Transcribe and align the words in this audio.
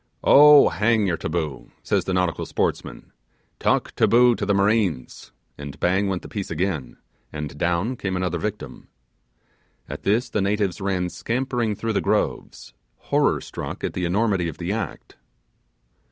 'Oh, 0.23 0.69
hang 0.69 1.05
your 1.05 1.15
taboo,' 1.15 1.69
says 1.83 2.05
the 2.05 2.13
nautical 2.15 2.47
sportsman; 2.47 3.11
'talk 3.59 3.93
taboo 3.93 4.33
to 4.33 4.47
the 4.47 4.53
marines'; 4.55 5.31
and 5.59 5.79
bang 5.79 6.07
went 6.07 6.23
the 6.23 6.27
piece 6.27 6.49
again, 6.49 6.97
and 7.31 7.55
down 7.59 7.95
came 7.95 8.15
another 8.15 8.39
victim. 8.39 8.87
At 9.87 10.01
this 10.01 10.27
the 10.27 10.41
natives 10.41 10.81
ran 10.81 11.09
scampering 11.09 11.75
through 11.75 11.93
the 11.93 12.01
groves, 12.01 12.73
horror 12.97 13.41
struck 13.41 13.83
at 13.83 13.93
the 13.93 14.05
enormity 14.05 14.47
of 14.47 14.57
the 14.57 14.71
act. 14.71 15.17